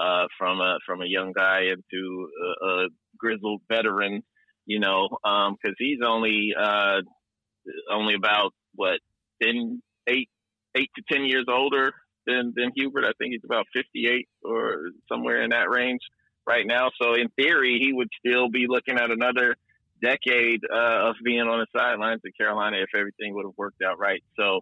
uh, 0.00 0.26
from 0.38 0.60
a 0.60 0.78
from 0.86 1.02
a 1.02 1.06
young 1.06 1.32
guy 1.32 1.62
into 1.62 2.28
a, 2.62 2.66
a 2.66 2.88
grizzled 3.18 3.62
veteran, 3.68 4.22
you 4.64 4.78
know, 4.80 5.08
because 5.10 5.56
um, 5.68 5.74
he's 5.78 6.00
only 6.06 6.52
uh, 6.58 7.00
only 7.90 8.14
about 8.14 8.52
what 8.74 9.00
10, 9.42 9.82
eight, 10.08 10.28
eight 10.76 10.90
to 10.96 11.02
ten 11.10 11.24
years 11.24 11.46
older 11.48 11.92
than 12.26 12.52
than 12.56 12.72
Hubert. 12.74 13.04
I 13.04 13.12
think 13.18 13.32
he's 13.32 13.44
about 13.44 13.66
fifty 13.74 14.06
eight 14.08 14.28
or 14.42 14.90
somewhere 15.08 15.42
in 15.42 15.50
that 15.50 15.70
range 15.70 16.00
right 16.46 16.66
now. 16.66 16.90
So 17.00 17.14
in 17.14 17.28
theory, 17.30 17.78
he 17.80 17.92
would 17.92 18.08
still 18.18 18.48
be 18.48 18.66
looking 18.68 18.98
at 18.98 19.10
another 19.10 19.56
decade 20.02 20.60
uh, 20.64 21.10
of 21.10 21.16
being 21.24 21.40
on 21.40 21.60
the 21.60 21.78
sidelines 21.78 22.20
of 22.26 22.32
Carolina 22.36 22.78
if 22.78 22.90
everything 22.98 23.34
would 23.34 23.44
have 23.44 23.56
worked 23.56 23.82
out 23.82 23.98
right. 23.98 24.22
So 24.36 24.60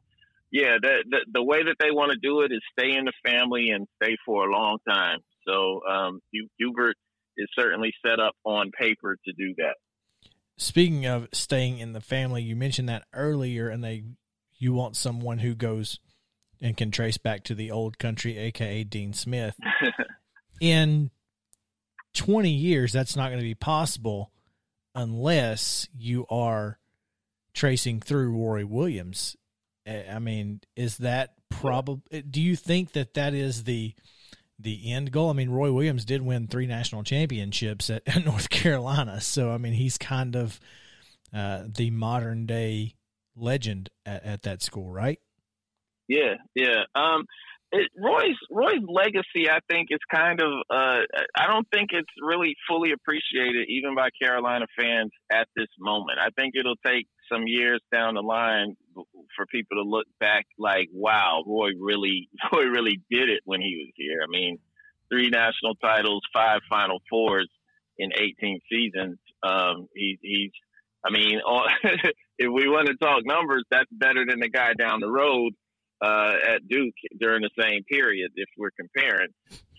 yeah, 0.50 0.76
the, 0.82 1.04
the, 1.08 1.18
the 1.32 1.42
way 1.42 1.62
that 1.62 1.76
they 1.80 1.90
want 1.90 2.12
to 2.12 2.18
do 2.18 2.40
it 2.40 2.52
is 2.52 2.60
stay 2.78 2.96
in 2.96 3.04
the 3.04 3.12
family 3.24 3.70
and 3.70 3.86
stay 4.02 4.16
for 4.26 4.48
a 4.48 4.52
long 4.52 4.78
time. 4.88 5.20
So 5.46 5.80
um, 5.88 6.20
Hubert 6.58 6.96
is 7.36 7.48
certainly 7.58 7.92
set 8.04 8.20
up 8.20 8.34
on 8.44 8.70
paper 8.78 9.16
to 9.24 9.32
do 9.32 9.54
that. 9.58 9.76
Speaking 10.60 11.06
of 11.06 11.26
staying 11.32 11.78
in 11.78 11.94
the 11.94 12.02
family, 12.02 12.42
you 12.42 12.54
mentioned 12.54 12.90
that 12.90 13.06
earlier, 13.14 13.70
and 13.70 13.82
they 13.82 14.04
you 14.58 14.74
want 14.74 14.94
someone 14.94 15.38
who 15.38 15.54
goes 15.54 15.98
and 16.60 16.76
can 16.76 16.90
trace 16.90 17.16
back 17.16 17.44
to 17.44 17.54
the 17.54 17.70
old 17.70 17.98
country, 17.98 18.36
aka 18.36 18.84
Dean 18.84 19.14
Smith. 19.14 19.56
in 20.60 21.10
20 22.12 22.50
years, 22.50 22.92
that's 22.92 23.16
not 23.16 23.28
going 23.28 23.38
to 23.38 23.42
be 23.42 23.54
possible 23.54 24.32
unless 24.94 25.88
you 25.96 26.26
are 26.28 26.78
tracing 27.54 27.98
through 27.98 28.36
Roy 28.36 28.66
Williams. 28.66 29.38
Eh, 29.86 30.02
I 30.12 30.18
mean, 30.18 30.60
is 30.76 30.98
that 30.98 31.36
probably? 31.48 32.20
Do 32.20 32.42
you 32.42 32.54
think 32.54 32.92
that 32.92 33.14
that 33.14 33.32
is 33.32 33.64
the 33.64 33.94
the 34.62 34.92
end 34.92 35.12
goal? 35.12 35.30
I 35.30 35.32
mean, 35.32 35.50
Roy 35.50 35.72
Williams 35.72 36.04
did 36.04 36.22
win 36.22 36.46
three 36.46 36.66
national 36.66 37.02
championships 37.02 37.90
at, 37.90 38.02
at 38.06 38.24
North 38.24 38.50
Carolina, 38.50 39.20
so 39.20 39.50
I 39.50 39.58
mean, 39.58 39.72
he's 39.72 39.98
kind 39.98 40.36
of 40.36 40.60
uh, 41.34 41.64
the 41.74 41.90
modern 41.90 42.46
day 42.46 42.94
legend 43.36 43.90
at, 44.04 44.24
at 44.24 44.42
that 44.42 44.62
school, 44.62 44.90
right? 44.90 45.18
Yeah, 46.08 46.34
yeah. 46.54 46.82
Um, 46.94 47.24
it, 47.72 47.88
Roy's 47.96 48.36
Roy's 48.50 48.82
legacy, 48.88 49.48
I 49.48 49.60
think, 49.70 49.88
is 49.90 50.00
kind 50.12 50.40
of. 50.40 50.50
Uh, 50.68 51.02
I 51.36 51.46
don't 51.46 51.66
think 51.72 51.90
it's 51.92 52.10
really 52.20 52.56
fully 52.68 52.90
appreciated, 52.92 53.68
even 53.68 53.94
by 53.94 54.08
Carolina 54.20 54.66
fans 54.76 55.12
at 55.30 55.46
this 55.54 55.68
moment. 55.78 56.18
I 56.20 56.30
think 56.36 56.54
it'll 56.58 56.74
take 56.84 57.06
some 57.32 57.44
years 57.46 57.80
down 57.92 58.14
the 58.14 58.22
line 58.22 58.76
for 59.40 59.46
people 59.46 59.82
to 59.82 59.88
look 59.88 60.06
back 60.18 60.46
like, 60.58 60.88
"Wow, 60.92 61.42
Roy 61.46 61.70
really, 61.78 62.28
Roy 62.52 62.64
really 62.64 63.00
did 63.10 63.30
it 63.30 63.40
when 63.44 63.60
he 63.60 63.82
was 63.84 63.92
here." 63.96 64.20
I 64.22 64.30
mean, 64.30 64.58
three 65.10 65.30
national 65.30 65.76
titles, 65.76 66.22
five 66.34 66.60
Final 66.68 66.98
Fours 67.08 67.48
in 67.98 68.10
18 68.14 68.60
seasons. 68.70 69.18
Um, 69.42 69.88
he, 69.94 70.18
he's, 70.20 70.52
I 71.04 71.10
mean, 71.10 71.40
if 72.38 72.52
we 72.52 72.68
want 72.68 72.88
to 72.88 72.96
talk 72.96 73.22
numbers, 73.24 73.64
that's 73.70 73.90
better 73.90 74.24
than 74.28 74.40
the 74.40 74.48
guy 74.50 74.74
down 74.74 75.00
the 75.00 75.10
road 75.10 75.52
uh, 76.02 76.34
at 76.54 76.68
Duke 76.68 76.94
during 77.18 77.42
the 77.42 77.50
same 77.58 77.84
period 77.84 78.32
if 78.36 78.48
we're 78.58 78.70
comparing. 78.78 79.28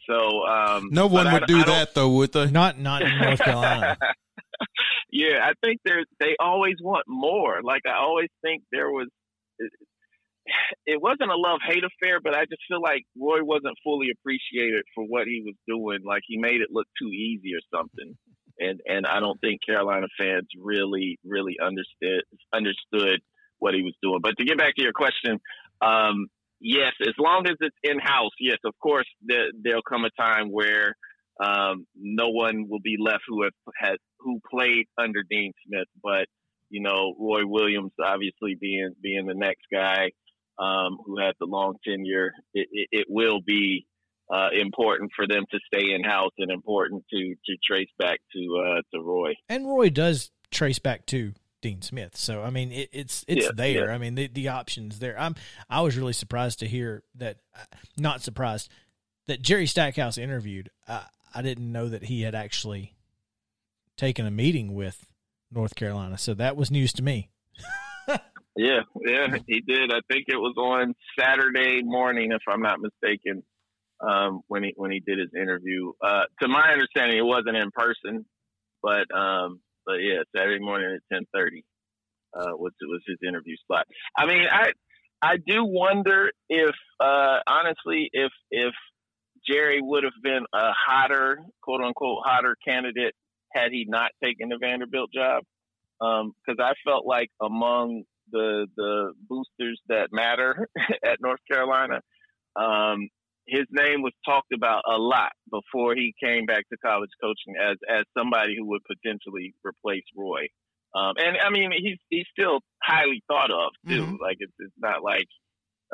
So 0.09 0.45
um, 0.45 0.89
no 0.91 1.07
one 1.07 1.31
would 1.31 1.43
I, 1.43 1.45
do 1.45 1.59
I 1.59 1.65
that 1.65 1.93
though, 1.93 2.09
would 2.09 2.33
they? 2.33 2.49
Not 2.49 2.79
not 2.79 3.03
in 3.03 3.17
North 3.19 3.39
Carolina. 3.39 3.97
yeah, 5.11 5.43
I 5.43 5.53
think 5.63 5.81
they 5.85 5.91
they 6.19 6.35
always 6.39 6.75
want 6.81 7.05
more. 7.07 7.61
Like 7.63 7.83
I 7.85 7.97
always 7.97 8.29
think 8.41 8.63
there 8.71 8.89
was. 8.89 9.07
It, 10.85 11.01
wasn't 11.01 11.31
a 11.31 11.37
love 11.37 11.59
hate 11.65 11.83
affair, 11.83 12.19
but 12.19 12.35
I 12.35 12.45
just 12.45 12.63
feel 12.67 12.81
like 12.81 13.03
Roy 13.19 13.43
wasn't 13.43 13.77
fully 13.83 14.07
appreciated 14.11 14.83
for 14.95 15.03
what 15.03 15.27
he 15.27 15.43
was 15.45 15.55
doing. 15.67 15.99
Like 16.05 16.23
he 16.25 16.37
made 16.37 16.61
it 16.61 16.69
look 16.71 16.87
too 16.99 17.09
easy 17.09 17.53
or 17.53 17.61
something, 17.73 18.17
and 18.59 18.81
and 18.85 19.05
I 19.05 19.19
don't 19.19 19.39
think 19.39 19.61
Carolina 19.65 20.07
fans 20.17 20.47
really 20.59 21.19
really 21.23 21.57
understood 21.61 22.23
understood 22.53 23.21
what 23.59 23.75
he 23.75 23.83
was 23.83 23.93
doing. 24.01 24.19
But 24.21 24.37
to 24.37 24.45
get 24.45 24.57
back 24.57 24.75
to 24.75 24.81
your 24.81 24.93
question, 24.93 25.39
um, 25.81 26.27
yes, 26.59 26.93
as 27.01 27.13
long 27.17 27.47
as 27.47 27.55
it's 27.59 27.77
in 27.83 27.99
house, 27.99 28.31
yes, 28.39 28.57
of 28.65 28.73
course, 28.81 29.07
there, 29.21 29.47
will 29.63 29.81
come 29.87 30.05
a 30.05 30.21
time 30.21 30.51
where 30.51 30.95
um, 31.43 31.85
no 31.95 32.29
one 32.29 32.67
will 32.69 32.81
be 32.83 32.97
left 32.99 33.23
who 33.27 33.43
have 33.43 33.53
had 33.77 33.97
who 34.19 34.39
played 34.49 34.85
under 34.97 35.23
Dean 35.27 35.53
Smith, 35.65 35.87
but 36.03 36.27
you 36.71 36.81
know, 36.81 37.13
Roy 37.19 37.45
Williams 37.45 37.91
obviously 38.03 38.55
being 38.59 38.95
being 39.01 39.27
the 39.27 39.35
next 39.35 39.65
guy 39.71 40.11
um, 40.57 40.97
who 41.05 41.19
had 41.19 41.33
the 41.39 41.45
long 41.45 41.75
tenure, 41.85 42.31
it, 42.53 42.67
it, 42.71 42.87
it 42.91 43.07
will 43.09 43.41
be 43.45 43.85
uh, 44.33 44.49
important 44.53 45.11
for 45.15 45.27
them 45.27 45.43
to 45.51 45.59
stay 45.67 45.93
in 45.93 46.03
house 46.03 46.31
and 46.37 46.49
important 46.49 47.03
to 47.11 47.35
to 47.45 47.57
trace 47.63 47.89
back 47.99 48.19
to 48.33 48.63
uh, 48.65 48.81
to 48.93 49.03
Roy. 49.03 49.33
And 49.49 49.67
Roy 49.67 49.89
does 49.89 50.31
trace 50.49 50.79
back 50.79 51.05
to 51.07 51.33
Dean 51.61 51.81
Smith. 51.81 52.15
So 52.15 52.41
I 52.41 52.49
mean, 52.49 52.71
it, 52.71 52.89
it's 52.93 53.25
it's 53.27 53.45
yeah, 53.45 53.51
there. 53.53 53.87
Yeah. 53.87 53.93
I 53.93 53.97
mean, 53.97 54.15
the 54.15 54.27
the 54.27 54.47
options 54.47 54.99
there. 54.99 55.19
I'm 55.19 55.35
I 55.69 55.81
was 55.81 55.97
really 55.97 56.13
surprised 56.13 56.59
to 56.59 56.67
hear 56.67 57.03
that. 57.15 57.37
Uh, 57.53 57.63
not 57.97 58.21
surprised 58.21 58.69
that 59.27 59.41
Jerry 59.41 59.67
Stackhouse 59.67 60.17
interviewed. 60.17 60.69
I, 60.87 61.03
I 61.35 61.41
didn't 61.41 61.71
know 61.71 61.89
that 61.89 62.03
he 62.03 62.21
had 62.21 62.35
actually 62.35 62.93
taken 63.97 64.25
a 64.25 64.31
meeting 64.31 64.73
with 64.73 65.05
North 65.51 65.75
Carolina. 65.75 66.17
So 66.17 66.33
that 66.35 66.55
was 66.55 66.71
news 66.71 66.93
to 66.93 67.03
me. 67.03 67.29
yeah, 68.55 68.81
yeah, 69.05 69.35
he 69.47 69.61
did. 69.61 69.91
I 69.91 69.99
think 70.11 70.25
it 70.27 70.37
was 70.37 70.55
on 70.57 70.93
Saturday 71.19 71.81
morning, 71.83 72.31
if 72.31 72.41
I'm 72.47 72.61
not 72.61 72.79
mistaken, 72.79 73.43
um, 73.99 74.41
when 74.47 74.63
he 74.63 74.73
when 74.75 74.91
he 74.91 74.99
did 74.99 75.19
his 75.19 75.29
interview. 75.35 75.91
Uh, 76.03 76.23
to 76.41 76.47
my 76.47 76.71
understanding, 76.71 77.17
it 77.17 77.25
wasn't 77.25 77.57
in 77.57 77.71
person, 77.71 78.25
but 78.81 79.13
um, 79.15 79.59
but 79.85 79.95
yeah, 79.95 80.23
Saturday 80.35 80.63
morning 80.63 80.95
at 80.95 81.15
ten 81.15 81.25
thirty 81.33 81.63
uh, 82.33 82.55
was 82.55 82.73
was 82.81 83.01
his 83.07 83.17
interview 83.27 83.55
slot. 83.67 83.85
I 84.17 84.25
mean, 84.25 84.45
I 84.51 84.71
I 85.21 85.37
do 85.37 85.63
wonder 85.63 86.31
if, 86.49 86.75
uh, 86.99 87.39
honestly, 87.47 88.09
if 88.11 88.31
if 88.49 88.73
Jerry 89.47 89.79
would 89.81 90.03
have 90.03 90.13
been 90.23 90.45
a 90.53 90.71
hotter, 90.71 91.39
quote 91.61 91.81
unquote, 91.81 92.19
hotter 92.25 92.55
candidate 92.65 93.13
had 93.53 93.71
he 93.71 93.85
not 93.87 94.11
taken 94.23 94.49
the 94.49 94.57
Vanderbilt 94.59 95.11
job. 95.13 95.43
Because 95.99 96.57
um, 96.59 96.59
I 96.59 96.73
felt 96.85 97.05
like 97.05 97.29
among 97.41 98.03
the 98.31 98.67
the 98.75 99.13
boosters 99.29 99.79
that 99.87 100.09
matter 100.11 100.67
at 101.05 101.21
North 101.21 101.41
Carolina, 101.51 102.01
um, 102.55 103.07
his 103.47 103.65
name 103.71 104.01
was 104.01 104.13
talked 104.25 104.53
about 104.53 104.83
a 104.87 104.97
lot 104.97 105.31
before 105.51 105.95
he 105.95 106.13
came 106.23 106.45
back 106.45 106.67
to 106.69 106.77
college 106.83 107.09
coaching 107.21 107.55
as 107.61 107.77
as 107.89 108.03
somebody 108.17 108.55
who 108.57 108.67
would 108.67 108.81
potentially 108.83 109.53
replace 109.63 110.05
Roy. 110.15 110.47
Um, 110.93 111.13
and 111.17 111.37
I 111.37 111.49
mean, 111.49 111.71
he's 111.75 111.99
he's 112.09 112.25
still 112.37 112.59
highly 112.81 113.23
thought 113.27 113.51
of 113.51 113.71
too. 113.87 114.03
Mm-hmm. 114.03 114.21
Like 114.21 114.37
it's 114.39 114.53
it's 114.59 114.73
not 114.77 115.03
like 115.03 115.27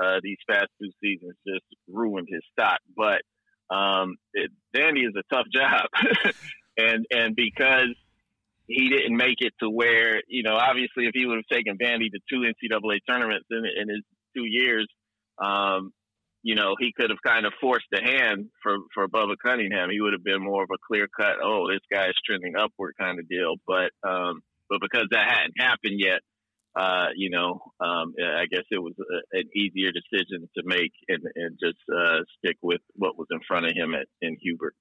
uh, 0.01 0.19
these 0.23 0.37
past 0.49 0.67
two 0.81 0.91
seasons 1.01 1.35
just 1.47 1.65
ruined 1.87 2.27
his 2.31 2.41
stock. 2.51 2.79
But 2.95 3.21
um, 3.75 4.15
it, 4.33 4.51
Vandy 4.75 5.07
is 5.07 5.15
a 5.17 5.33
tough 5.33 5.47
job, 5.53 5.87
and 6.77 7.05
and 7.12 7.36
because 7.36 7.96
he 8.67 8.89
didn't 8.89 9.15
make 9.15 9.38
it 9.39 9.53
to 9.62 9.69
where 9.69 10.22
you 10.27 10.43
know, 10.43 10.55
obviously, 10.55 11.05
if 11.05 11.12
he 11.13 11.25
would 11.25 11.38
have 11.38 11.57
taken 11.57 11.77
Vandy 11.77 12.12
to 12.12 12.19
two 12.29 12.41
NCAA 12.41 13.00
tournaments 13.07 13.48
in, 13.50 13.63
in 13.65 13.89
his 13.89 14.03
two 14.36 14.46
years, 14.46 14.88
um, 15.38 15.91
you 16.43 16.55
know, 16.55 16.75
he 16.79 16.93
could 16.96 17.10
have 17.10 17.22
kind 17.25 17.46
of 17.46 17.53
forced 17.60 17.88
the 17.91 18.01
hand 18.01 18.50
for 18.62 18.77
for 18.93 19.07
Bubba 19.07 19.36
Cunningham. 19.43 19.89
He 19.89 20.01
would 20.01 20.13
have 20.13 20.24
been 20.24 20.41
more 20.41 20.63
of 20.63 20.69
a 20.74 20.77
clear 20.88 21.07
cut, 21.07 21.38
oh, 21.43 21.67
this 21.69 21.81
guy 21.91 22.07
is 22.07 22.15
trending 22.25 22.55
upward 22.55 22.96
kind 23.00 23.19
of 23.19 23.27
deal. 23.27 23.55
But 23.65 23.91
um, 24.07 24.41
but 24.69 24.79
because 24.81 25.07
that 25.12 25.29
hadn't 25.29 25.55
happened 25.60 26.00
yet, 26.00 26.22
uh, 26.77 27.07
you 27.15 27.29
know, 27.29 27.62
um, 27.79 28.13
I 28.19 28.46
guess 28.51 28.63
it 28.69 28.81
was 28.81 28.93
a, 29.00 29.38
an 29.38 29.50
easier 29.55 29.91
decision 29.91 30.48
to 30.57 30.63
make 30.63 30.91
and, 31.07 31.24
and 31.36 31.57
just 31.62 31.79
uh, 31.91 32.19
stick 32.38 32.57
with 32.62 32.81
what 32.96 33.17
was 33.17 33.27
in 33.31 33.39
front 33.48 33.65
of 33.65 33.74
him 33.75 33.96
at, 33.96 34.07
in 34.22 34.38
Hubert. 34.39 34.75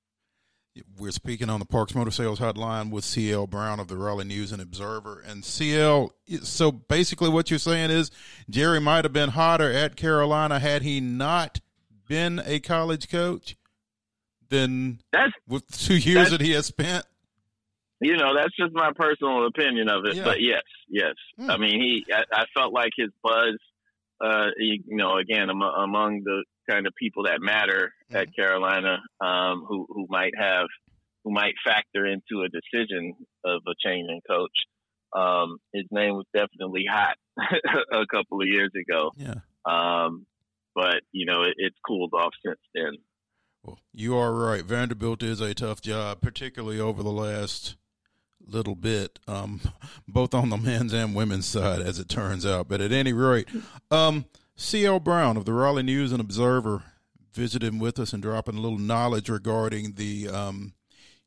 We're 0.98 1.10
speaking 1.10 1.50
on 1.50 1.60
the 1.60 1.66
Parks 1.66 1.94
Motor 1.94 2.10
Sales 2.10 2.38
Hotline 2.38 2.90
with 2.90 3.04
CL 3.04 3.46
Brown 3.46 3.80
of 3.80 3.88
the 3.88 3.96
Raleigh 3.96 4.24
News 4.24 4.52
and 4.52 4.60
Observer. 4.60 5.22
And 5.26 5.44
CL, 5.44 6.12
so 6.42 6.72
basically 6.72 7.28
what 7.28 7.50
you're 7.50 7.58
saying 7.58 7.90
is 7.90 8.10
Jerry 8.50 8.80
might 8.80 9.04
have 9.04 9.12
been 9.12 9.30
hotter 9.30 9.70
at 9.70 9.96
Carolina 9.96 10.58
had 10.58 10.82
he 10.82 11.00
not 11.00 11.60
been 12.08 12.40
a 12.44 12.60
college 12.60 13.08
coach 13.08 13.56
than 14.48 15.00
that's, 15.12 15.32
with 15.48 15.66
two 15.76 15.96
years 15.96 16.30
that 16.30 16.40
he 16.40 16.52
has 16.52 16.66
spent 16.66 17.04
you 18.00 18.16
know, 18.16 18.34
that's 18.34 18.54
just 18.56 18.74
my 18.74 18.92
personal 18.94 19.46
opinion 19.46 19.88
of 19.88 20.04
it. 20.04 20.16
Yeah. 20.16 20.24
But 20.24 20.40
yes, 20.40 20.62
yes. 20.88 21.14
Hmm. 21.38 21.50
I 21.50 21.56
mean, 21.56 21.80
he, 21.80 22.04
I, 22.12 22.24
I, 22.32 22.44
felt 22.54 22.72
like 22.72 22.90
his 22.96 23.08
buzz, 23.22 23.56
uh, 24.20 24.48
he, 24.58 24.82
you 24.86 24.96
know, 24.96 25.16
again, 25.16 25.48
among, 25.48 25.72
among 25.76 26.22
the 26.24 26.44
kind 26.68 26.86
of 26.86 26.94
people 26.94 27.24
that 27.24 27.40
matter 27.40 27.92
at 28.12 28.34
Carolina, 28.34 28.98
um, 29.20 29.64
who, 29.68 29.86
who 29.88 30.06
might 30.08 30.34
have, 30.38 30.66
who 31.24 31.32
might 31.32 31.54
factor 31.64 32.06
into 32.06 32.44
a 32.44 32.48
decision 32.48 33.14
of 33.44 33.62
a 33.66 33.74
change 33.84 34.08
in 34.08 34.20
coach. 34.28 34.50
Um, 35.14 35.58
his 35.72 35.84
name 35.90 36.14
was 36.14 36.26
definitely 36.34 36.84
hot 36.90 37.16
a 37.92 38.06
couple 38.06 38.40
of 38.40 38.48
years 38.48 38.70
ago. 38.74 39.12
Yeah. 39.16 39.34
Um, 39.64 40.26
but 40.74 41.00
you 41.12 41.26
know, 41.26 41.42
it, 41.42 41.54
it's 41.56 41.76
cooled 41.86 42.12
off 42.14 42.32
since 42.44 42.60
then. 42.74 42.92
Well, 43.64 43.78
you 43.92 44.16
are 44.16 44.32
right. 44.32 44.64
Vanderbilt 44.64 45.22
is 45.22 45.40
a 45.40 45.54
tough 45.54 45.80
job, 45.80 46.20
particularly 46.20 46.78
over 46.78 47.02
the 47.02 47.10
last 47.10 47.76
little 48.46 48.76
bit, 48.76 49.18
um, 49.26 49.60
both 50.08 50.34
on 50.34 50.50
the 50.50 50.56
men's 50.56 50.92
and 50.92 51.14
women's 51.14 51.46
side, 51.46 51.80
as 51.80 51.98
it 51.98 52.08
turns 52.08 52.46
out. 52.46 52.68
But 52.68 52.80
at 52.80 52.92
any 52.92 53.12
rate, 53.12 53.48
um, 53.90 54.26
C.L. 54.56 55.00
Brown 55.00 55.36
of 55.36 55.44
the 55.44 55.52
Raleigh 55.52 55.82
News 55.82 56.12
and 56.12 56.20
Observer 56.20 56.82
visiting 57.32 57.78
with 57.78 57.98
us 57.98 58.12
and 58.12 58.22
dropping 58.22 58.56
a 58.56 58.60
little 58.60 58.78
knowledge 58.78 59.28
regarding 59.28 59.92
the 59.92 60.28
um, 60.28 60.72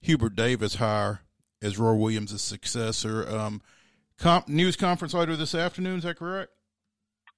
Hubert 0.01 0.36
Davis 0.36 0.75
hire 0.75 1.21
as 1.62 1.77
Roy 1.77 1.93
Williams' 1.93 2.41
successor. 2.41 3.29
Um, 3.29 3.62
comp- 4.17 4.48
news 4.50 4.75
conference 4.75 5.13
later 5.13 5.36
this 5.36 5.53
afternoon, 5.53 5.99
is 5.99 6.03
that 6.03 6.17
correct? 6.17 6.51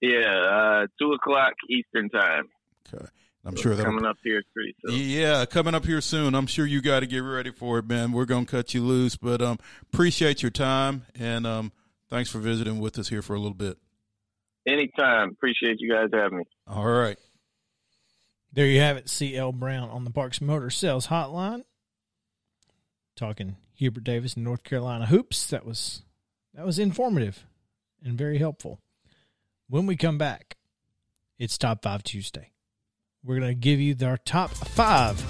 Yeah, 0.02 0.84
uh, 0.84 0.88
2 1.00 1.12
o'clock 1.12 1.54
Eastern 1.70 2.10
Time. 2.10 2.46
Okay. 2.94 3.06
I'm 3.44 3.56
sure 3.56 3.76
that 3.76 3.84
coming 3.84 4.06
up 4.06 4.18
here 4.24 4.42
pretty 4.54 4.76
soon. 4.86 5.00
Yeah, 5.00 5.46
coming 5.46 5.74
up 5.74 5.86
here 5.86 6.00
soon. 6.00 6.36
I'm 6.36 6.46
sure 6.46 6.66
you 6.66 6.80
got 6.80 7.00
to 7.00 7.08
get 7.08 7.20
ready 7.20 7.52
for 7.52 7.80
it, 7.80 7.88
man. 7.88 8.12
We're 8.12 8.26
gonna 8.26 8.46
cut 8.46 8.76
you 8.76 8.84
loose, 8.84 9.16
but 9.16 9.42
um, 9.42 9.58
appreciate 9.82 10.44
your 10.44 10.52
time 10.52 11.06
and 11.20 11.48
um, 11.48 11.72
thanks 12.08 12.30
for 12.30 12.38
visiting 12.38 12.80
with 12.80 13.00
us 13.00 13.10
here 13.10 13.24
for 13.24 13.34
a 13.36 13.40
little 13.40 13.56
bit. 13.56 13.80
Anytime. 14.68 15.30
Appreciate 15.32 15.78
you 15.80 15.92
guys 15.92 16.10
having 16.14 16.40
me. 16.40 16.44
All 16.68 16.86
right. 16.86 17.18
There 18.54 18.66
you 18.66 18.82
have 18.82 18.98
it, 18.98 19.10
CL 19.10 19.54
Brown 19.54 19.90
on 19.90 20.04
the 20.04 20.12
Parks 20.12 20.42
Motor 20.42 20.70
Sales 20.70 21.08
Hotline. 21.08 21.64
Talking 23.16 23.56
Hubert 23.76 24.04
Davis 24.04 24.36
in 24.36 24.44
North 24.44 24.64
Carolina 24.64 25.06
hoops. 25.06 25.48
That 25.48 25.66
was 25.66 26.04
that 26.54 26.66
was 26.66 26.80
informative 26.80 27.46
and 28.04 28.18
very 28.18 28.38
helpful. 28.40 28.80
When 29.70 29.86
we 29.86 29.96
come 29.96 30.18
back, 30.18 30.58
it's 31.40 31.58
Top 31.58 31.82
Five 31.82 32.04
Tuesday 32.04 32.52
we're 33.24 33.40
going 33.40 33.50
to 33.50 33.56
give 33.56 33.80
you 33.80 33.96
our 34.04 34.18
top 34.18 34.50
five 34.52 35.22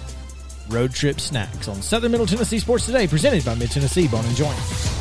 road 0.69 0.93
trip 0.93 1.19
snacks 1.19 1.67
on 1.67 1.81
Southern 1.81 2.11
Middle 2.11 2.27
Tennessee 2.27 2.59
Sports 2.59 2.85
Today, 2.85 3.07
presented 3.07 3.43
by 3.43 3.55
Mid 3.55 3.71
Tennessee 3.71 4.07
Bone 4.07 4.25
and 4.25 4.35
Joint. 4.35 5.00